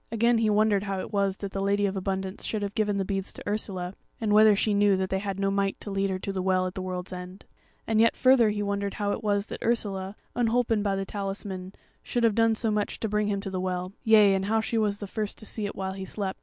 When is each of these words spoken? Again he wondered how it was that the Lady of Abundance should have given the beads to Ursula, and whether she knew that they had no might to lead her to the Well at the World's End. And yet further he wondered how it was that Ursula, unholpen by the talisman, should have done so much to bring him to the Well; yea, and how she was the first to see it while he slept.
Again 0.11 0.39
he 0.39 0.49
wondered 0.49 0.85
how 0.85 0.99
it 0.99 1.13
was 1.13 1.37
that 1.37 1.51
the 1.51 1.61
Lady 1.61 1.85
of 1.85 1.95
Abundance 1.95 2.43
should 2.43 2.63
have 2.63 2.73
given 2.73 2.97
the 2.97 3.05
beads 3.05 3.31
to 3.33 3.47
Ursula, 3.47 3.93
and 4.19 4.33
whether 4.33 4.55
she 4.55 4.73
knew 4.73 4.97
that 4.97 5.11
they 5.11 5.19
had 5.19 5.39
no 5.39 5.51
might 5.51 5.79
to 5.79 5.91
lead 5.91 6.09
her 6.09 6.17
to 6.17 6.33
the 6.33 6.41
Well 6.41 6.65
at 6.65 6.73
the 6.73 6.81
World's 6.81 7.13
End. 7.13 7.45
And 7.85 8.01
yet 8.01 8.15
further 8.15 8.49
he 8.49 8.63
wondered 8.63 8.95
how 8.95 9.11
it 9.11 9.23
was 9.23 9.45
that 9.45 9.61
Ursula, 9.61 10.15
unholpen 10.35 10.81
by 10.81 10.95
the 10.95 11.05
talisman, 11.05 11.73
should 12.01 12.23
have 12.23 12.33
done 12.33 12.55
so 12.55 12.71
much 12.71 12.99
to 13.01 13.07
bring 13.07 13.27
him 13.27 13.41
to 13.41 13.51
the 13.51 13.61
Well; 13.61 13.93
yea, 14.03 14.33
and 14.33 14.45
how 14.45 14.59
she 14.59 14.79
was 14.79 14.97
the 14.97 15.05
first 15.05 15.37
to 15.37 15.45
see 15.45 15.67
it 15.67 15.75
while 15.75 15.93
he 15.93 16.05
slept. 16.05 16.39